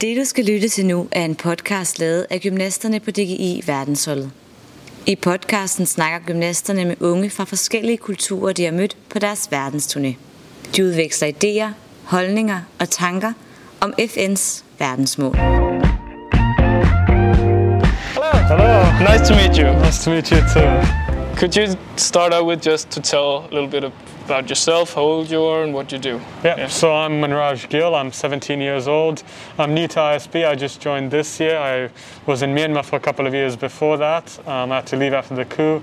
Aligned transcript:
Det, 0.00 0.16
du 0.16 0.24
skal 0.24 0.44
lytte 0.44 0.68
til 0.68 0.86
nu, 0.86 1.08
er 1.12 1.24
en 1.24 1.34
podcast 1.34 1.98
lavet 1.98 2.26
af 2.30 2.40
gymnasterne 2.40 3.00
på 3.00 3.10
DGI 3.10 3.62
Verdensholdet. 3.66 4.30
I 5.06 5.16
podcasten 5.16 5.86
snakker 5.86 6.18
gymnasterne 6.26 6.84
med 6.84 7.02
unge 7.02 7.30
fra 7.30 7.44
forskellige 7.44 7.96
kulturer, 7.96 8.52
de 8.52 8.64
har 8.64 8.72
mødt 8.72 8.96
på 9.10 9.18
deres 9.18 9.48
verdensturné. 9.52 10.14
De 10.76 10.84
udveksler 10.84 11.28
idéer, 11.28 11.72
holdninger 12.04 12.60
og 12.78 12.90
tanker 12.90 13.32
om 13.80 13.94
FN's 14.00 14.64
verdensmål. 14.78 15.36
Hello. 18.48 18.82
Nice 19.12 19.24
to 19.28 19.34
meet 19.34 19.56
you. 19.56 19.84
Nice 19.84 20.04
to 20.04 20.10
meet 20.10 20.28
you 20.28 20.40
too. 20.54 20.70
Could 21.36 21.56
you 21.56 21.76
start 21.96 22.32
out 22.34 22.46
with 22.46 22.68
just 22.68 22.90
to 22.90 23.00
tell 23.00 23.28
a 23.50 23.54
little 23.54 23.70
bit 23.70 23.84
about 24.26 24.48
yourself, 24.48 24.94
how 24.94 25.02
old 25.02 25.30
you 25.30 25.40
are, 25.44 25.62
and 25.62 25.72
what 25.72 25.92
you 25.92 25.98
do? 25.98 26.20
Yeah, 26.42 26.56
Yeah. 26.58 26.66
so 26.68 26.92
I'm 26.92 27.20
Manraj 27.20 27.68
Gill. 27.68 27.94
I'm 27.94 28.10
17 28.12 28.60
years 28.60 28.88
old. 28.88 29.22
I'm 29.56 29.72
new 29.72 29.86
to 29.88 30.00
ISB. 30.00 30.44
I 30.44 30.56
just 30.56 30.80
joined 30.80 31.12
this 31.12 31.38
year. 31.38 31.56
I 31.56 31.88
was 32.26 32.42
in 32.42 32.52
Myanmar 32.52 32.84
for 32.84 32.96
a 32.96 33.00
couple 33.00 33.26
of 33.26 33.34
years 33.34 33.54
before 33.56 33.96
that. 33.98 34.36
Um, 34.48 34.72
I 34.72 34.76
had 34.76 34.86
to 34.88 34.96
leave 34.96 35.12
after 35.14 35.36
the 35.36 35.44
coup. 35.44 35.80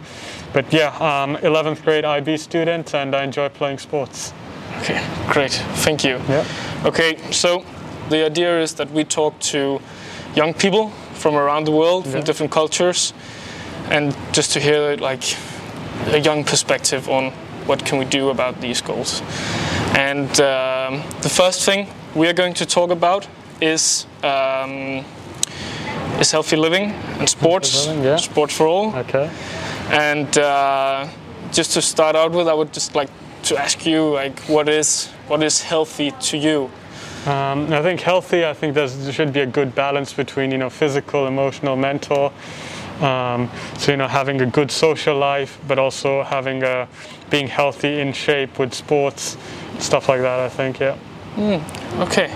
But 0.52 0.66
yeah, 0.74 0.92
I'm 1.00 1.38
11th 1.38 1.84
grade 1.84 2.04
IB 2.04 2.36
student 2.38 2.94
and 2.94 3.16
I 3.16 3.24
enjoy 3.24 3.48
playing 3.50 3.78
sports. 3.80 4.34
Okay, 4.82 5.02
great. 5.30 5.54
Thank 5.86 6.04
you. 6.04 6.20
Yeah. 6.28 6.44
Okay, 6.84 7.18
so 7.32 7.64
the 8.10 8.26
idea 8.26 8.62
is 8.62 8.74
that 8.74 8.92
we 8.92 9.06
talk 9.06 9.40
to 9.54 9.80
young 10.36 10.54
people 10.54 10.90
from 11.14 11.36
around 11.36 11.64
the 11.66 11.72
world, 11.72 12.06
from 12.06 12.24
different 12.24 12.52
cultures, 12.52 13.14
and 13.90 14.14
just 14.34 14.52
to 14.54 14.60
hear 14.60 14.98
like 14.98 15.24
a 16.08 16.18
young 16.18 16.44
perspective 16.44 17.08
on 17.08 17.32
what 17.66 17.86
can 17.86 17.98
we 17.98 18.06
do 18.06 18.30
about 18.30 18.62
these 18.62 18.82
goals. 18.82 19.22
And 19.96 20.30
um, 20.42 21.04
the 21.22 21.30
first 21.30 21.66
thing 21.66 21.88
we 22.16 22.28
are 22.28 22.34
going 22.34 22.54
to 22.56 22.66
talk 22.66 22.92
about 22.92 23.28
is 23.62 24.06
um, 24.24 25.06
is 26.20 26.32
healthy 26.32 26.56
living 26.56 26.92
and 27.20 27.30
sports, 27.30 27.88
living, 27.88 28.04
yeah. 28.04 28.18
sports 28.18 28.56
for 28.56 28.68
all. 28.68 28.96
Okay. 28.96 29.30
And 29.90 30.38
uh, 30.38 31.08
just 31.52 31.74
to 31.74 31.82
start 31.82 32.16
out 32.16 32.32
with, 32.32 32.48
I 32.48 32.54
would 32.54 32.74
just 32.74 32.96
like 32.96 33.10
to 33.44 33.58
ask 33.58 33.86
you, 33.86 34.14
like, 34.14 34.40
what 34.42 34.70
is 34.70 35.10
what 35.28 35.44
is 35.44 35.62
healthy 35.62 36.12
to 36.12 36.38
you? 36.38 36.70
Um, 37.26 37.72
I 37.72 37.82
think 37.82 38.02
healthy. 38.02 38.46
I 38.46 38.54
think 38.54 38.74
there 38.74 38.88
should 38.88 39.32
be 39.32 39.42
a 39.42 39.46
good 39.46 39.74
balance 39.74 40.14
between 40.14 40.52
you 40.52 40.58
know 40.58 40.70
physical, 40.70 41.28
emotional, 41.28 41.76
mental. 41.76 42.34
Um, 43.02 43.50
so 43.78 43.92
you 43.92 43.98
know 43.98 44.08
having 44.08 44.42
a 44.42 44.46
good 44.46 44.72
social 44.72 45.18
life, 45.18 45.60
but 45.68 45.80
also 45.80 46.24
having 46.24 46.64
a 46.64 46.88
being 47.30 47.48
healthy 47.48 48.00
in 48.00 48.14
shape 48.14 48.60
with 48.60 48.74
sports, 48.74 49.38
stuff 49.80 50.10
like 50.10 50.22
that. 50.22 50.40
I 50.40 50.50
think 50.50 50.80
yeah. 50.80 50.98
Okay. 51.38 52.32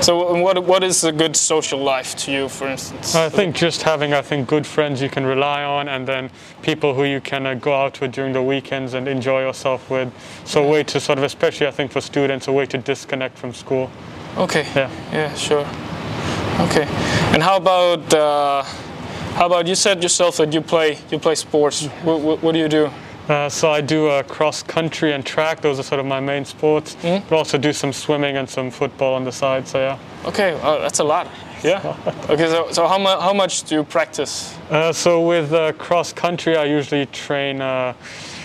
So, 0.00 0.34
what 0.40 0.64
what 0.64 0.82
is 0.82 1.04
a 1.04 1.12
good 1.12 1.36
social 1.36 1.80
life 1.80 2.16
to 2.16 2.32
you, 2.32 2.48
for 2.48 2.66
instance? 2.66 3.14
I 3.14 3.28
think 3.28 3.54
just 3.54 3.82
having, 3.82 4.14
I 4.14 4.22
think, 4.22 4.48
good 4.48 4.66
friends 4.66 5.02
you 5.02 5.10
can 5.10 5.26
rely 5.26 5.64
on, 5.64 5.88
and 5.88 6.06
then 6.06 6.30
people 6.62 6.94
who 6.94 7.04
you 7.04 7.20
can 7.20 7.46
uh, 7.46 7.54
go 7.54 7.74
out 7.74 8.00
with 8.00 8.12
during 8.12 8.32
the 8.32 8.42
weekends 8.42 8.94
and 8.94 9.06
enjoy 9.06 9.42
yourself 9.42 9.90
with. 9.90 10.10
So 10.44 10.64
a 10.64 10.68
way 10.68 10.82
to 10.84 11.00
sort 11.00 11.18
of, 11.18 11.24
especially 11.24 11.66
I 11.66 11.72
think 11.72 11.92
for 11.92 12.00
students, 12.00 12.48
a 12.48 12.52
way 12.52 12.64
to 12.66 12.78
disconnect 12.78 13.36
from 13.36 13.52
school. 13.52 13.90
Okay. 14.36 14.66
Yeah. 14.74 14.90
Yeah. 15.12 15.34
Sure. 15.34 15.66
Okay. 16.60 16.86
And 17.32 17.42
how 17.42 17.56
about 17.56 18.14
uh, 18.14 18.64
how 19.38 19.46
about 19.46 19.68
you 19.68 19.76
said 19.76 20.02
yourself 20.02 20.38
that 20.38 20.52
you 20.52 20.60
play 20.60 20.98
you 21.12 21.18
play 21.18 21.36
sports? 21.36 21.86
What, 22.02 22.20
what, 22.20 22.42
what 22.42 22.52
do 22.52 22.58
you 22.58 22.68
do? 22.68 22.90
Uh, 23.28 23.48
so 23.48 23.70
I 23.70 23.80
do 23.80 24.08
uh, 24.08 24.24
cross 24.24 24.64
country 24.64 25.12
and 25.12 25.24
track; 25.24 25.60
those 25.60 25.78
are 25.78 25.84
sort 25.84 26.00
of 26.00 26.06
my 26.06 26.18
main 26.18 26.44
sports. 26.44 26.96
But 27.02 27.32
also 27.32 27.56
do 27.56 27.72
some 27.72 27.92
swimming 27.92 28.36
and 28.36 28.50
some 28.50 28.68
football 28.70 29.14
on 29.14 29.22
the 29.22 29.30
side. 29.30 29.68
So 29.68 29.78
yeah. 29.78 29.98
Okay. 30.24 30.58
Uh, 30.60 30.78
that's 30.78 30.98
a 30.98 31.04
lot. 31.04 31.28
Yeah. 31.62 31.96
Okay. 32.28 32.48
So, 32.48 32.72
so 32.72 32.88
how 32.88 32.98
much 32.98 33.20
how 33.20 33.32
much 33.32 33.62
do 33.62 33.76
you 33.76 33.84
practice? 33.84 34.56
Uh, 34.70 34.92
so 34.92 35.24
with 35.24 35.52
uh, 35.52 35.72
cross 35.72 36.12
country, 36.12 36.56
I 36.56 36.64
usually 36.64 37.06
train 37.06 37.60
uh, 37.60 37.94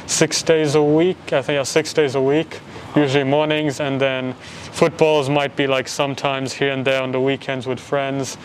six 0.06 0.44
days 0.44 0.76
a 0.76 0.84
week. 0.84 1.34
I 1.34 1.42
think 1.42 1.56
yeah, 1.56 1.64
six 1.64 1.92
days 1.94 2.14
a 2.16 2.22
week, 2.22 2.60
usually 2.96 3.24
mornings, 3.24 3.80
and 3.80 4.00
then 4.00 4.34
footballs 4.72 5.30
might 5.30 5.56
be 5.56 5.68
like 5.68 5.88
sometimes 5.88 6.54
here 6.54 6.72
and 6.72 6.86
there 6.86 7.02
on 7.02 7.12
the 7.12 7.20
weekends 7.20 7.68
with 7.68 7.80
friends. 7.80 8.38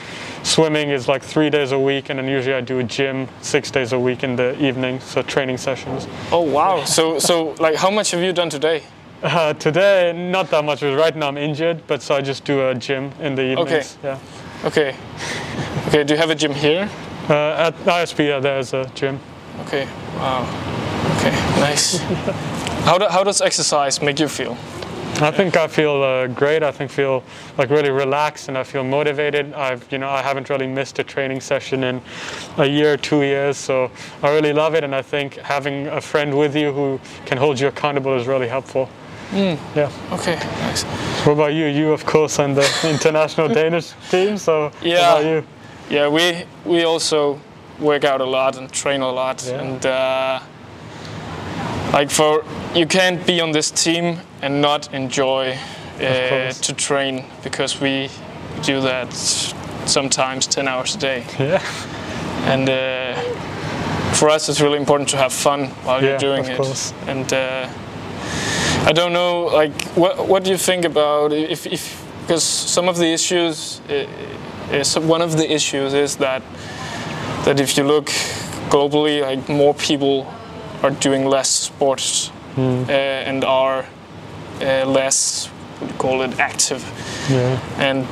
Swimming 0.42 0.91
is 0.91 1.09
like 1.09 1.22
three 1.22 1.50
days 1.50 1.72
a 1.72 1.78
week, 1.78 2.10
and 2.10 2.19
then 2.19 2.28
usually 2.28 2.54
I 2.54 2.60
do 2.60 2.78
a 2.78 2.84
gym 2.84 3.28
six 3.41 3.70
days 3.70 3.92
a 3.92 3.98
week 3.98 4.25
in 4.25 4.37
the 4.37 4.60
evening, 4.62 5.00
so 5.00 5.22
training 5.22 5.58
sessions. 5.58 6.06
Oh 6.32 6.42
wow. 6.42 6.84
So 6.84 7.19
so 7.19 7.54
like 7.58 7.76
how 7.76 7.91
much 7.91 8.10
have 8.12 8.22
you 8.22 8.32
done 8.32 8.50
today? 8.50 8.82
Uh, 9.22 9.53
today, 9.54 10.12
not 10.12 10.48
that 10.50 10.64
much, 10.64 10.81
right 10.82 11.16
now 11.16 11.26
I'm 11.26 11.37
injured, 11.37 11.84
but 11.88 12.03
so 12.03 12.14
I 12.14 12.20
just 12.20 12.44
do 12.44 12.69
a 12.69 12.75
gym 12.75 13.10
in 13.19 13.34
the 13.34 13.42
evenings. 13.42 13.98
Yeah. 14.03 14.19
Okay. 14.64 14.94
Okay. 15.88 16.04
Do 16.04 16.14
you 16.14 16.19
have 16.19 16.31
a 16.31 16.37
gym 16.37 16.53
here? 16.53 16.88
Uh, 17.28 17.66
at 17.69 17.75
ISB, 17.84 18.28
yeah, 18.28 18.38
there's 18.38 18.72
a 18.75 18.88
gym. 18.94 19.19
Okay. 19.62 19.87
Wow. 20.16 20.47
Okay. 21.19 21.31
Nice. 21.60 21.98
How, 22.88 22.97
do, 22.97 23.06
how 23.09 23.22
does 23.22 23.43
exercise 23.43 24.00
make 24.00 24.19
you 24.19 24.28
feel? 24.28 24.56
I 25.21 25.31
think 25.31 25.56
I 25.56 25.66
feel 25.66 26.03
uh, 26.03 26.26
great. 26.28 26.62
I 26.62 26.71
think 26.72 26.91
feel 26.91 27.22
like 27.59 27.69
really 27.69 27.91
relaxed 27.91 28.49
and 28.49 28.56
I 28.56 28.62
feel 28.62 28.82
motivated. 28.82 29.53
I've 29.53 29.84
you 29.93 29.99
know 29.99 30.09
I 30.09 30.22
haven't 30.22 30.49
really 30.49 30.66
missed 30.66 30.99
a 31.00 31.04
training 31.04 31.41
session 31.43 31.84
in 31.84 32.00
a 32.56 32.65
year, 32.65 32.97
two 32.97 33.22
years, 33.22 33.59
so 33.59 33.91
I 34.22 34.31
really 34.31 34.53
love 34.53 34.75
it. 34.75 34.84
And 34.84 34.94
I 34.94 35.03
think 35.03 35.34
having 35.34 35.88
a 35.88 36.00
friend 36.00 36.38
with 36.38 36.56
you 36.56 36.72
who 36.72 37.00
can 37.26 37.37
hold 37.37 37.60
you 37.60 37.66
accountable 37.66 38.16
is 38.16 38.26
really 38.26 38.49
helpful. 38.49 38.88
Yeah. 39.32 39.91
Okay. 40.12 40.37
Nice. 40.37 40.84
What 41.26 41.32
about 41.32 41.53
you? 41.53 41.66
You 41.66 41.93
of 41.93 42.06
course 42.06 42.38
on 42.38 42.55
the 42.55 42.66
international 42.88 43.49
Danish 43.49 43.93
team. 44.10 44.38
So 44.38 44.70
Yeah. 44.81 45.15
what 45.15 45.20
about 45.20 45.31
you? 45.31 45.44
Yeah. 45.91 46.09
We 46.09 46.44
we 46.65 46.84
also 46.84 47.38
work 47.81 48.05
out 48.05 48.20
a 48.20 48.31
lot 48.38 48.56
and 48.56 48.72
train 48.72 49.03
a 49.03 49.10
lot, 49.10 49.44
Yeah. 49.44 49.60
and 49.60 49.84
uh, 49.87 50.41
like 51.93 52.10
for 52.10 52.44
you 52.75 52.87
can't 52.87 53.26
be 53.26 53.41
on 53.41 53.53
this 53.53 53.71
team 53.71 54.19
and 54.43 54.60
not 54.60 54.93
enjoy 54.94 55.56
uh, 56.00 56.53
to 56.53 56.72
train 56.75 57.25
because 57.43 57.81
we 57.81 58.09
do 58.62 58.81
that 58.81 59.12
sometimes 59.87 60.47
10 60.47 60.69
hours 60.69 60.94
a 60.94 60.99
day 60.99 61.25
Yeah. 61.38 61.62
and 62.44 62.69
uh, 62.69 63.15
for 64.15 64.28
us 64.28 64.49
it's 64.49 64.60
really 64.60 64.78
important 64.78 65.09
to 65.10 65.16
have 65.16 65.32
fun 65.32 65.66
while 65.84 66.03
Yeah, 66.03 66.10
you're 66.10 66.19
doing 66.19 66.41
of 66.41 66.49
it 66.50 66.56
course. 66.56 66.93
and 67.06 67.32
uh, 67.32 67.69
i 68.87 68.93
don't 68.93 69.12
know 69.12 69.47
like 69.47 69.72
what, 69.97 70.28
what 70.28 70.44
do 70.44 70.50
you 70.50 70.59
think 70.59 70.84
about 70.84 71.32
if, 71.32 71.66
if 71.66 72.05
because 72.26 72.44
some 72.44 72.88
of 72.91 72.97
the 72.99 73.06
issues 73.12 73.81
uh, 73.88 74.06
is 74.72 74.99
one 74.99 75.22
of 75.22 75.37
the 75.38 75.50
issues 75.53 75.94
is 75.94 76.16
that 76.16 76.43
that 77.44 77.59
if 77.60 77.76
you 77.78 77.84
look 77.84 78.06
globally 78.70 79.22
like 79.22 79.49
more 79.49 79.72
people 79.75 80.26
are 80.82 80.90
doing 80.90 81.24
less 81.26 81.48
sports 81.50 82.30
Hmm. 82.54 82.84
uh, 82.88 82.92
and 82.92 83.44
are 83.44 83.84
uh, 84.60 84.84
less 84.84 85.46
what 85.78 85.86
do 85.88 85.92
you 85.94 85.98
call 85.98 86.22
it 86.22 86.40
active 86.40 86.82
Yeah. 87.30 87.58
and 87.78 88.06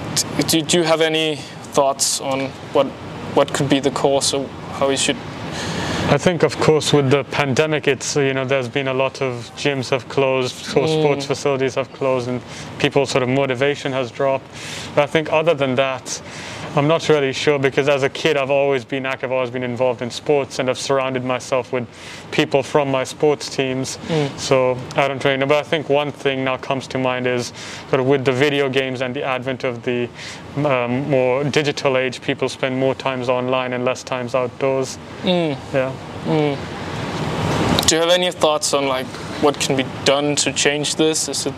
do, 0.49 0.63
do 0.63 0.77
you 0.79 0.85
have 0.85 1.01
any 1.01 1.37
thoughts 1.75 2.21
on 2.21 2.51
what 2.73 2.87
what 3.35 3.53
could 3.53 3.69
be 3.69 3.81
the 3.81 3.91
cause 3.91 4.33
or 4.37 4.47
how 4.79 4.89
we 4.89 4.97
should? 4.97 5.17
I 6.09 6.19
think, 6.19 6.45
of 6.45 6.57
course, 6.61 6.93
with 6.93 7.11
the 7.11 7.25
pandemic, 7.25 7.89
it's 7.89 8.15
you 8.15 8.33
know 8.33 8.45
there's 8.45 8.69
been 8.69 8.87
a 8.89 8.95
lot 8.95 9.21
of 9.21 9.51
gyms 9.57 9.91
have 9.91 10.09
closed, 10.09 10.55
so 10.55 10.87
sports 10.87 11.27
facilities 11.27 11.75
have 11.75 11.93
closed, 11.93 12.29
and 12.29 12.41
people's 12.79 13.11
sort 13.11 13.23
of 13.25 13.29
motivation 13.29 13.93
has 13.93 14.13
dropped. 14.13 14.47
But 14.95 15.03
I 15.03 15.07
think 15.07 15.33
other 15.33 15.53
than 15.55 15.75
that, 15.75 16.23
I'm 16.77 16.87
not 16.87 17.09
really 17.09 17.33
sure 17.33 17.59
because 17.59 17.89
as 17.89 18.03
a 18.03 18.09
kid 18.09 18.37
I've 18.37 18.51
always 18.51 18.85
been 18.85 19.07
active, 19.07 19.31
I've 19.31 19.37
always 19.37 19.51
been 19.51 19.63
involved 19.63 20.03
in 20.03 20.11
sports, 20.11 20.59
and 20.59 20.69
I've 20.69 20.79
surrounded 20.79 21.25
myself 21.25 21.73
with 21.73 21.89
people 22.33 22.63
from 22.63 22.91
my 22.91 23.03
sports 23.05 23.49
teams. 23.49 23.97
Mm. 24.09 24.39
So 24.39 24.79
I 24.95 25.09
don't 25.09 25.25
really 25.25 25.39
know. 25.39 25.47
But 25.47 25.59
I 25.59 25.63
think 25.63 25.89
one 25.89 26.13
thing 26.13 26.45
now 26.45 26.59
comes 26.59 26.87
to 26.89 26.99
mind 26.99 27.27
is 27.27 27.53
sort 27.89 28.01
of 28.01 28.07
with 28.07 28.25
the 28.25 28.33
video 28.33 28.69
games 28.69 29.01
and 29.01 29.15
the 29.15 29.23
advent 29.23 29.65
of 29.65 29.83
the 29.85 30.09
um, 30.57 31.09
more 31.11 31.45
digital 31.45 31.97
age, 31.97 32.21
people 32.21 32.49
spend 32.49 32.79
more 32.79 32.95
times 32.95 33.29
online 33.29 33.73
and 33.73 33.85
less 33.85 34.03
times 34.03 34.35
outdoors. 34.35 34.99
Mm. 35.23 35.57
Yeah. 35.73 35.93
Mm. 36.25 37.89
Do 37.89 37.95
you 37.95 38.01
have 38.01 38.11
any 38.11 38.31
thoughts 38.33 38.75
on 38.75 38.87
like 38.87 39.07
what 39.43 39.59
can 39.61 39.77
be 39.77 39.85
done 40.05 40.35
to 40.37 40.53
change 40.53 40.97
this? 40.97 41.29
Is 41.29 41.47
it 41.47 41.55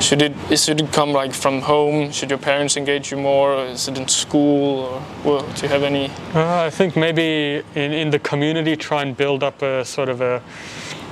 should 0.00 0.22
it 0.22 0.32
is 0.50 0.68
it 0.68 0.92
come 0.92 1.12
like 1.12 1.32
from 1.32 1.60
home? 1.60 2.10
Should 2.12 2.30
your 2.30 2.38
parents 2.38 2.76
engage 2.76 3.10
you 3.10 3.16
more? 3.16 3.52
Or 3.54 3.64
is 3.66 3.88
it 3.88 3.96
in 3.98 4.08
school? 4.08 4.80
Or 4.80 5.02
well, 5.24 5.46
do 5.54 5.62
you 5.62 5.68
have 5.68 5.82
any? 5.82 6.10
Uh, 6.34 6.64
I 6.66 6.70
think 6.70 6.96
maybe 6.96 7.62
in, 7.74 7.92
in 7.92 8.10
the 8.10 8.18
community, 8.18 8.76
try 8.76 9.02
and 9.02 9.16
build 9.16 9.42
up 9.42 9.62
a 9.62 9.84
sort 9.84 10.08
of 10.08 10.20
a, 10.20 10.42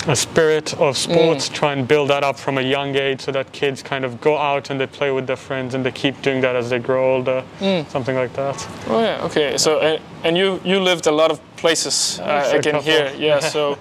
a 0.08 0.16
spirit 0.16 0.74
of 0.80 0.96
sports, 0.96 1.48
try 1.48 1.72
and 1.72 1.86
build 1.86 2.10
that 2.10 2.24
up 2.24 2.36
from 2.36 2.58
a 2.58 2.62
young 2.62 2.96
age 2.96 3.20
so 3.20 3.30
that 3.32 3.52
kids 3.52 3.82
kind 3.82 4.04
of 4.04 4.20
go 4.20 4.36
out 4.36 4.70
and 4.70 4.80
they 4.80 4.86
play 4.86 5.12
with 5.12 5.26
their 5.28 5.36
friends 5.36 5.74
and 5.74 5.84
they 5.86 5.92
keep 5.92 6.20
doing 6.22 6.40
that 6.40 6.56
as 6.56 6.68
they 6.70 6.80
grow 6.80 7.14
older, 7.14 7.44
something 7.88 8.16
like 8.16 8.32
that. 8.34 8.68
Oh 8.88 9.00
yeah, 9.00 9.24
okay. 9.24 9.56
So 9.56 9.78
uh, 9.78 9.98
and 10.24 10.36
you 10.36 10.60
you 10.64 10.80
lived 10.80 11.06
a 11.06 11.12
lot 11.12 11.30
of 11.30 11.38
places 11.56 12.18
uh, 12.18 12.24
Yes, 12.26 12.52
a 12.52 12.56
again 12.58 12.72
couple. 12.74 12.90
here, 12.90 13.12
yeah. 13.16 13.38
So 13.52 13.78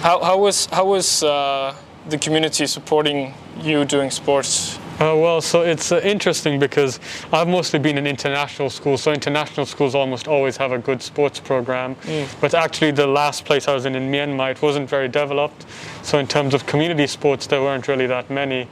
how 0.00 0.22
how 0.22 0.38
was 0.38 0.66
how 0.66 0.84
was 0.84 1.22
uh, 1.22 1.74
the 2.08 2.18
community 2.18 2.66
supporting 2.66 3.34
you 3.60 3.84
doing 3.84 4.10
sports 4.10 4.77
Uh, 5.00 5.14
well, 5.16 5.40
so 5.40 5.62
it's 5.62 5.92
uh, 5.92 6.00
interesting 6.02 6.58
because 6.58 6.98
I've 7.32 7.46
mostly 7.46 7.78
been 7.78 7.98
in 7.98 8.06
international 8.06 8.68
schools. 8.68 9.00
So 9.02 9.12
international 9.12 9.64
schools 9.64 9.94
almost 9.94 10.26
always 10.26 10.56
have 10.56 10.72
a 10.72 10.78
good 10.78 11.00
sports 11.02 11.38
program. 11.38 11.94
But 12.40 12.52
actually, 12.52 12.90
the 12.90 13.06
last 13.06 13.44
place 13.44 13.68
I 13.68 13.74
was 13.74 13.86
in 13.86 13.94
in 13.94 14.10
Myanmar, 14.10 14.50
it 14.50 14.60
wasn't 14.60 14.88
very 14.90 15.06
developed. 15.06 15.66
So 16.02 16.18
in 16.18 16.26
terms 16.26 16.52
of 16.52 16.66
community 16.66 17.06
sports, 17.06 17.46
there 17.46 17.62
weren't 17.62 17.86
really 17.86 18.08
that 18.08 18.28
many. 18.28 18.66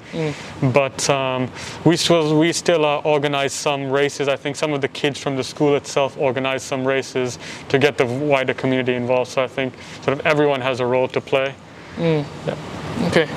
But 0.72 1.08
um, 1.08 1.48
we 1.84 1.96
still 1.96 2.36
we 2.36 2.52
still 2.52 2.84
uh, 2.84 2.98
organize 3.04 3.52
some 3.52 3.88
races. 3.92 4.26
I 4.26 4.34
think 4.36 4.56
some 4.56 4.72
of 4.72 4.80
the 4.80 4.88
kids 4.88 5.20
from 5.20 5.36
the 5.36 5.44
school 5.44 5.76
itself 5.76 6.18
organize 6.18 6.64
some 6.64 6.84
races 6.84 7.38
to 7.68 7.78
get 7.78 7.98
the 7.98 8.06
wider 8.06 8.54
community 8.54 8.94
involved. 8.94 9.30
So 9.30 9.44
I 9.44 9.46
think 9.48 9.74
sort 10.02 10.18
of 10.18 10.26
everyone 10.26 10.60
has 10.60 10.80
a 10.80 10.86
role 10.86 11.06
to 11.08 11.20
play. 11.20 11.54
Okay. 13.08 13.28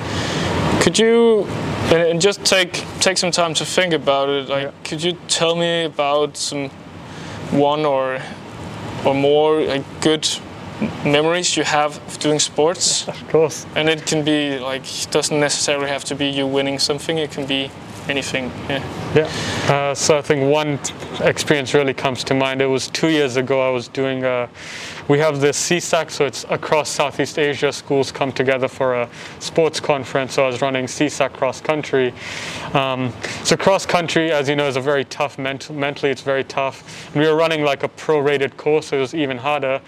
Could 0.81 0.97
you 0.97 1.45
and, 1.91 2.01
and 2.11 2.21
just 2.21 2.43
take 2.45 2.73
take 2.99 3.17
some 3.17 3.31
time 3.31 3.53
to 3.55 3.65
think 3.65 3.93
about 3.93 4.29
it? 4.29 4.49
Like, 4.49 4.63
Yeah. 4.63 4.71
could 4.83 5.03
you 5.03 5.13
tell 5.27 5.55
me 5.55 5.85
about 5.85 6.37
some 6.37 6.69
one 7.51 7.85
or 7.85 8.19
or 9.05 9.13
more 9.13 9.61
like 9.61 9.83
good 10.01 10.27
memories 11.05 11.57
you 11.57 11.63
have 11.65 11.97
of 12.07 12.19
doing 12.19 12.39
sports? 12.39 13.07
Of 13.07 13.27
course. 13.31 13.65
And 13.75 13.89
it 13.89 14.05
can 14.05 14.23
be 14.23 14.59
like 14.59 14.83
doesn't 15.11 15.39
necessarily 15.39 15.87
have 15.89 16.03
to 16.05 16.15
be 16.15 16.25
you 16.25 16.47
winning 16.47 16.79
something. 16.79 17.17
It 17.17 17.31
can 17.31 17.45
be 17.45 17.69
anything. 18.09 18.51
Yeah. 18.69 18.81
Yeah. 19.15 19.25
Uh, 19.67 19.95
so 19.95 20.19
I 20.19 20.21
think 20.21 20.51
one 20.51 20.79
experience 21.21 21.73
really 21.73 21.95
comes 21.95 22.23
to 22.25 22.35
mind. 22.35 22.61
It 22.61 22.67
was 22.67 22.87
two 22.89 23.09
years 23.09 23.37
ago. 23.37 23.59
I 23.59 23.71
was 23.71 23.87
doing. 23.87 24.23
A, 24.23 24.47
we 25.07 25.17
have 25.17 25.41
the 25.41 25.47
CSAC, 25.47 26.11
so 26.11 26.27
it's 26.27 26.45
across 26.51 26.89
Southeast 26.89 27.39
Asia. 27.39 27.73
Schools 27.73 28.11
come 28.11 28.31
together 28.31 28.67
for 28.67 28.93
a 28.93 29.09
sports 29.39 29.79
conference. 29.79 30.35
So 30.35 30.43
I 30.43 30.47
was 30.47 30.61
running 30.61 30.85
CSAC 30.85 31.33
cross 31.33 31.59
country. 31.59 32.13
Um, 32.75 33.11
so 33.43 33.57
cross 33.57 33.83
country, 33.83 34.31
as 34.31 34.47
you 34.47 34.55
know, 34.55 34.67
is 34.67 34.75
a 34.75 34.81
very 34.81 35.05
tough. 35.05 35.39
Ment- 35.39 35.71
mentally, 35.71 36.11
it's 36.11 36.21
very 36.21 36.43
tough. 36.43 37.11
And 37.13 37.23
we 37.23 37.27
were 37.27 37.35
running 37.35 37.63
like 37.63 37.81
a 37.81 37.87
pro-rated 37.87 38.57
course, 38.57 38.89
so 38.89 38.97
it 38.97 38.99
was 38.99 39.15
even 39.15 39.39
harder. 39.39 39.81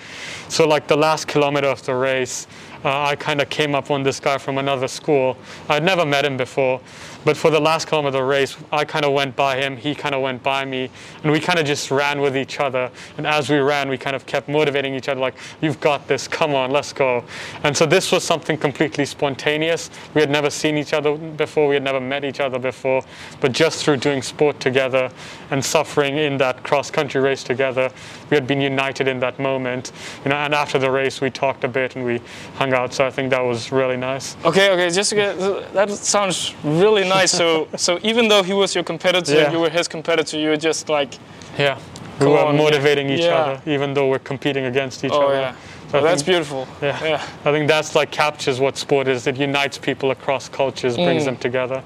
So 0.49 0.67
like 0.67 0.87
the 0.87 0.97
last 0.97 1.27
kilometer 1.27 1.67
of 1.67 1.85
the 1.85 1.93
race, 1.93 2.47
uh, 2.83 3.03
I 3.03 3.15
kind 3.15 3.41
of 3.41 3.49
came 3.49 3.75
up 3.75 3.91
on 3.91 4.01
this 4.01 4.19
guy 4.19 4.39
from 4.39 4.57
another 4.57 4.87
school. 4.87 5.37
I'd 5.69 5.83
never 5.83 6.03
met 6.03 6.25
him 6.25 6.35
before, 6.35 6.81
but 7.23 7.37
for 7.37 7.51
the 7.51 7.59
last 7.59 7.87
kilometer 7.87 8.17
of 8.17 8.23
the 8.23 8.27
race, 8.27 8.57
I 8.71 8.85
kind 8.85 9.05
of 9.05 9.10
went 9.11 9.35
by 9.35 9.57
him, 9.57 9.77
he 9.77 9.93
kind 9.95 10.15
of 10.15 10.21
went 10.21 10.43
by 10.43 10.65
me, 10.65 10.89
and 11.23 11.31
we 11.31 11.39
kind 11.39 11.59
of 11.59 11.65
just 11.65 11.91
ran 11.91 12.21
with 12.21 12.35
each 12.35 12.59
other. 12.59 12.89
And 13.17 13.27
as 13.27 13.49
we 13.49 13.57
ran, 13.57 13.89
we 13.89 13.97
kind 13.97 14.15
of 14.15 14.25
kept 14.25 14.47
motivating 14.47 14.95
each 14.95 15.09
other, 15.09 15.19
like, 15.19 15.35
"You've 15.61 15.79
got 15.79 16.07
this. 16.07 16.27
Come 16.27 16.55
on, 16.55 16.71
let's 16.71 16.93
go." 16.93 17.23
And 17.63 17.75
so 17.75 17.85
this 17.85 18.11
was 18.11 18.23
something 18.23 18.57
completely 18.57 19.05
spontaneous. 19.05 19.89
We 20.13 20.21
had 20.21 20.29
never 20.29 20.49
seen 20.49 20.77
each 20.77 20.93
other 20.93 21.15
before, 21.15 21.67
we 21.67 21.75
had 21.75 21.83
never 21.83 21.99
met 21.99 22.23
each 22.23 22.39
other 22.39 22.59
before, 22.59 23.03
but 23.39 23.51
just 23.51 23.83
through 23.83 23.97
doing 23.97 24.21
sport 24.21 24.59
together 24.59 25.09
and 25.49 25.63
suffering 25.63 26.17
in 26.17 26.37
that 26.37 26.63
cross-country 26.63 27.19
race 27.19 27.43
together, 27.43 27.91
we 28.29 28.35
had 28.35 28.47
been 28.47 28.61
united 28.61 29.07
in 29.07 29.19
that 29.19 29.39
moment. 29.39 29.91
You 30.23 30.29
know, 30.29 30.37
and 30.37 30.53
after 30.53 30.79
the 30.79 30.89
race, 30.89 31.19
we 31.21 31.29
talked 31.29 31.63
a 31.63 31.67
bit 31.67 31.95
and 31.95 32.05
we 32.05 32.21
hung 32.55 32.73
out. 32.73 32.93
So 32.93 33.05
I 33.05 33.11
think 33.11 33.29
that 33.31 33.41
was 33.41 33.71
really 33.71 33.97
nice. 33.97 34.35
Okay, 34.45 34.71
okay, 34.71 34.89
just 34.89 35.11
that 35.11 35.89
sounds 35.89 36.53
really 36.63 37.07
nice. 37.07 37.31
So, 37.31 37.67
so 37.75 37.99
even 38.03 38.27
though 38.27 38.43
he 38.43 38.53
was 38.53 38.73
your 38.73 38.83
competitor, 38.83 39.00
Yeah. 39.03 39.51
you 39.51 39.59
were 39.59 39.69
his 39.69 39.87
competitor. 39.87 40.37
You 40.37 40.49
were 40.49 40.57
just 40.57 40.89
like, 40.89 41.15
Yeah, 41.57 41.77
we 42.19 42.27
were 42.27 42.39
on, 42.39 42.55
yeah. 42.55 42.61
motivating 42.61 43.09
each 43.09 43.21
Yeah. 43.21 43.35
other, 43.35 43.61
even 43.65 43.93
though 43.93 44.07
we're 44.07 44.19
competing 44.23 44.65
against 44.65 45.03
each 45.03 45.11
oh 45.11 45.21
other. 45.27 45.35
yeah, 45.39 45.53
So 45.91 45.99
oh, 45.99 46.03
that's 46.03 46.21
think- 46.21 46.27
beautiful. 46.33 46.67
Yeah. 46.81 47.03
yeah. 47.03 47.21
I 47.45 47.51
think 47.51 47.67
that's 47.67 47.95
like 47.95 48.11
captures 48.11 48.59
what 48.59 48.77
sport 48.77 49.07
is. 49.07 49.27
It 49.27 49.37
unites 49.37 49.77
people 49.77 50.11
across 50.11 50.49
cultures, 50.49 50.95
brings 50.95 51.23
Mm. 51.23 51.25
them 51.25 51.37
together. 51.37 51.81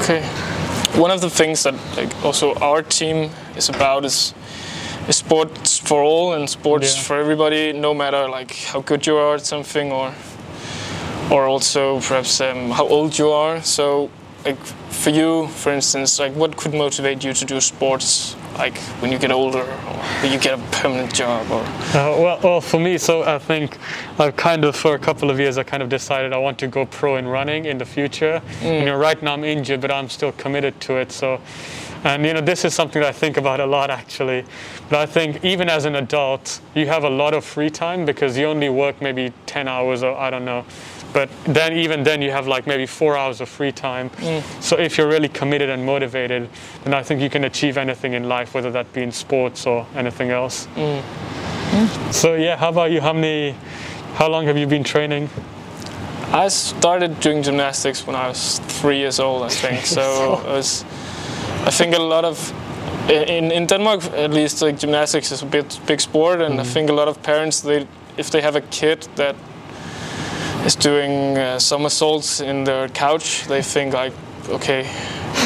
Okay. 0.00 0.22
One 1.00 1.10
of 1.10 1.20
the 1.20 1.30
things 1.30 1.62
that 1.64 1.74
like 1.96 2.12
also 2.24 2.54
our 2.54 2.82
team 2.82 3.30
is 3.56 3.68
about 3.68 4.04
is 4.04 4.34
is 5.08 5.16
sports 5.16 5.78
for 5.78 6.02
all 6.02 6.32
and 6.32 6.48
sports 6.48 6.96
Yeah. 6.96 7.02
for 7.02 7.16
everybody, 7.20 7.72
no 7.72 7.94
matter 7.94 8.28
like 8.28 8.52
how 8.72 8.80
good 8.80 9.06
you 9.06 9.16
are 9.16 9.34
at 9.34 9.46
something 9.46 9.92
or 9.92 10.12
or 11.30 11.46
also 11.46 12.00
perhaps 12.00 12.40
um, 12.40 12.70
how 12.70 12.86
old 12.88 13.18
you 13.18 13.30
are. 13.30 13.62
So 13.62 14.08
like 14.46 14.64
for 14.90 15.10
you, 15.10 15.48
for 15.48 15.72
instance, 15.72 16.18
like 16.18 16.32
what 16.34 16.56
could 16.56 16.72
motivate 16.72 17.24
you 17.24 17.32
to 17.32 17.44
do 17.44 17.60
sports 17.60 18.36
like 18.56 18.78
when 19.00 19.12
you 19.12 19.18
get 19.18 19.30
older 19.30 19.60
or 19.60 19.94
when 20.22 20.32
you 20.32 20.38
get 20.38 20.58
a 20.58 20.62
permanent 20.70 21.12
job 21.12 21.50
or 21.50 21.60
Uh, 21.60 22.16
well, 22.18 22.40
well, 22.42 22.60
for 22.60 22.80
me, 22.80 22.96
so 22.96 23.22
I 23.22 23.38
think 23.38 23.76
I've 24.18 24.36
kind 24.36 24.64
of, 24.64 24.74
for 24.74 24.94
a 24.94 24.98
couple 24.98 25.30
of 25.30 25.38
years, 25.38 25.58
I 25.58 25.62
kind 25.62 25.82
of 25.82 25.88
decided 25.88 26.32
I 26.32 26.38
want 26.38 26.58
to 26.60 26.66
go 26.66 26.86
pro 26.86 27.16
in 27.16 27.26
running 27.26 27.66
in 27.66 27.76
the 27.78 27.84
future. 27.84 28.40
You 28.62 28.84
know, 28.84 28.96
right 28.96 29.20
now 29.22 29.34
I'm 29.34 29.44
injured, 29.44 29.80
but 29.80 29.90
I'm 29.90 30.08
still 30.08 30.32
committed 30.32 30.80
to 30.82 30.96
it. 30.96 31.12
So, 31.12 31.40
and 32.04 32.24
you 32.24 32.32
know, 32.32 32.40
this 32.40 32.64
is 32.64 32.72
something 32.72 33.02
that 33.02 33.08
I 33.08 33.12
think 33.12 33.36
about 33.36 33.60
a 33.60 33.66
lot 33.66 33.90
actually. 33.90 34.44
But 34.88 35.00
I 35.00 35.06
think 35.06 35.44
even 35.44 35.68
as 35.68 35.84
an 35.84 35.96
adult, 35.96 36.60
you 36.74 36.86
have 36.86 37.04
a 37.04 37.10
lot 37.10 37.34
of 37.34 37.44
free 37.44 37.70
time 37.70 38.06
because 38.06 38.38
you 38.38 38.46
only 38.46 38.68
work 38.68 39.02
maybe 39.02 39.32
10 39.46 39.68
hours 39.68 40.02
or 40.02 40.16
I 40.16 40.30
don't 40.30 40.44
know. 40.44 40.64
But 41.16 41.30
then, 41.44 41.72
even 41.72 42.02
then, 42.02 42.20
you 42.20 42.30
have 42.30 42.46
like 42.46 42.66
maybe 42.66 42.84
four 42.84 43.16
hours 43.16 43.40
of 43.40 43.48
free 43.48 43.72
time. 43.72 44.10
Mm. 44.10 44.42
So 44.62 44.76
if 44.76 44.98
you're 44.98 45.08
really 45.08 45.30
committed 45.30 45.70
and 45.70 45.82
motivated, 45.82 46.46
then 46.84 46.92
I 46.92 47.02
think 47.02 47.22
you 47.22 47.30
can 47.30 47.44
achieve 47.44 47.78
anything 47.78 48.12
in 48.12 48.28
life, 48.28 48.52
whether 48.52 48.70
that 48.72 48.92
be 48.92 49.02
in 49.02 49.12
sports 49.12 49.66
or 49.66 49.86
anything 49.94 50.30
else. 50.30 50.66
Mm. 50.74 51.00
Mm. 51.00 52.12
So 52.12 52.34
yeah, 52.34 52.58
how 52.58 52.68
about 52.68 52.90
you? 52.90 53.00
How 53.00 53.14
many? 53.14 53.54
How 54.16 54.28
long 54.28 54.44
have 54.44 54.58
you 54.58 54.66
been 54.66 54.84
training? 54.84 55.30
I 56.32 56.48
started 56.48 57.18
doing 57.20 57.42
gymnastics 57.42 58.06
when 58.06 58.14
I 58.14 58.28
was 58.28 58.58
three 58.80 58.98
years 58.98 59.18
old, 59.18 59.42
I 59.42 59.48
think. 59.48 59.86
So 59.96 60.34
it 60.44 60.52
was, 60.52 60.84
I 61.64 61.70
think 61.70 61.94
a 61.94 62.02
lot 62.02 62.26
of, 62.26 62.52
in, 63.08 63.50
in 63.52 63.66
Denmark 63.66 64.04
at 64.12 64.32
least, 64.32 64.60
like 64.60 64.78
gymnastics 64.78 65.32
is 65.32 65.42
a 65.42 65.46
bit 65.46 65.80
big 65.86 66.02
sport, 66.02 66.42
and 66.42 66.60
I 66.60 66.64
think 66.64 66.90
a 66.90 66.92
lot 66.92 67.08
of 67.08 67.22
parents, 67.22 67.62
they 67.62 67.86
if 68.18 68.30
they 68.30 68.42
have 68.42 68.56
a 68.56 68.60
kid 68.60 69.08
that 69.16 69.34
is 70.66 70.74
doing 70.76 71.38
uh, 71.38 71.58
somersaults 71.58 72.40
in 72.40 72.64
their 72.64 72.88
couch, 72.88 73.44
they 73.46 73.62
think 73.62 73.94
like, 73.94 74.12
okay, 74.48 74.82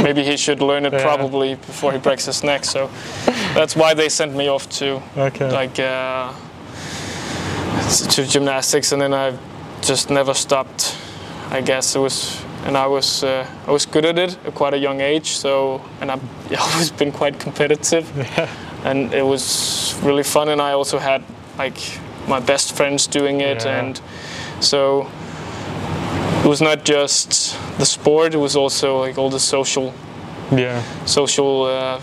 maybe 0.02 0.22
he 0.24 0.36
should 0.36 0.60
learn 0.62 0.86
it 0.86 0.92
Yeah. 0.92 1.02
probably 1.02 1.54
before 1.54 1.92
he 1.92 1.98
breaks 1.98 2.24
his 2.26 2.42
neck. 2.42 2.64
So 2.64 2.88
that's 3.54 3.76
why 3.76 3.94
they 3.94 4.08
sent 4.08 4.34
me 4.34 4.48
off 4.48 4.68
to 4.78 5.02
Okay. 5.16 5.50
like 5.50 5.78
uh, 5.78 6.32
to 8.10 8.24
gymnastics, 8.26 8.92
and 8.92 9.00
then 9.02 9.12
I 9.14 9.36
just 9.82 10.10
never 10.10 10.34
stopped. 10.34 10.96
I 11.52 11.60
guess 11.60 11.96
it 11.96 11.98
was, 12.00 12.40
and 12.64 12.76
I 12.76 12.86
was 12.86 13.24
uh, 13.24 13.44
I 13.68 13.72
was 13.72 13.86
good 13.86 14.04
at 14.04 14.18
it 14.18 14.38
at 14.46 14.54
quite 14.54 14.74
a 14.74 14.78
young 14.78 15.00
age. 15.00 15.26
So, 15.26 15.80
and 16.00 16.10
I've 16.10 16.22
always 16.60 16.90
been 16.92 17.12
quite 17.12 17.38
competitive, 17.40 18.06
and 18.84 19.12
it 19.12 19.26
was 19.26 19.94
really 20.02 20.22
fun. 20.24 20.48
And 20.48 20.60
I 20.62 20.72
also 20.72 20.98
had 20.98 21.22
like 21.58 21.78
my 22.28 22.40
best 22.40 22.76
friends 22.76 23.06
doing 23.08 23.40
it, 23.40 23.64
Yeah. 23.64 23.80
and 23.80 24.00
so 24.60 25.06
it 26.44 26.48
was 26.48 26.60
not 26.60 26.84
just 26.84 27.56
the 27.78 27.84
sport; 27.84 28.34
it 28.34 28.38
was 28.38 28.56
also 28.56 28.98
like 29.06 29.18
all 29.20 29.30
the 29.30 29.40
social 29.40 29.92
yeah. 30.56 30.82
social 31.06 31.64
uh, 31.64 32.00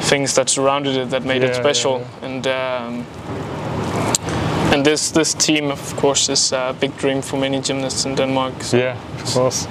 things 0.00 0.34
that 0.34 0.48
surrounded 0.48 0.96
it 0.96 1.10
that 1.10 1.22
made 1.24 1.42
Yeah, 1.42 1.48
it 1.50 1.54
yeah, 1.54 1.60
special. 1.60 2.06
And 2.22 2.46
um, 2.46 3.04
and 4.72 4.84
this 4.84 5.10
this 5.10 5.34
team, 5.34 5.70
of 5.70 5.96
course, 5.96 6.32
is 6.32 6.52
a 6.52 6.74
big 6.80 6.96
dream 6.98 7.22
for 7.22 7.38
many 7.38 7.60
gymnasts 7.60 8.04
in 8.06 8.14
Denmark. 8.16 8.62
So, 8.62 8.76
Yeah. 8.76 8.96
Of 9.22 9.34
course. 9.34 9.68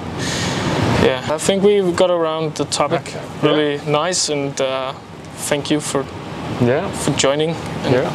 yeah, 1.04 1.34
I 1.34 1.38
think 1.38 1.62
we 1.62 1.92
got 1.92 2.10
around 2.10 2.54
the 2.54 2.64
topic 2.64 3.00
Okay. 3.00 3.20
really 3.42 3.80
nice, 4.06 4.32
and 4.32 4.60
uh, 4.60 4.92
thank 5.48 5.70
you 5.70 5.80
for 5.80 6.04
Yeah. 6.60 6.88
for 7.04 7.12
joining 7.16 7.50
and 7.84 7.94
Yeah. 7.94 8.10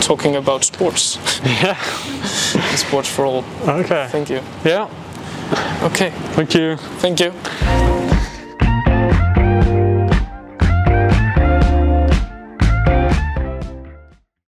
talking 0.00 0.36
about 0.36 0.64
sports. 0.64 1.18
Yeah. 1.62 1.76
sports 2.76 3.08
for 3.08 3.24
all. 3.26 3.44
Okay. 3.68 4.06
Thank 4.10 4.28
you. 4.30 4.40
Yeah. 4.64 4.88
Okay, 5.82 6.10
Thank 6.34 6.54
you. 6.54 6.76
thank 7.00 7.20
you. 7.20 7.32